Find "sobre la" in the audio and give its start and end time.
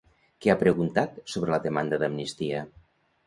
1.33-1.61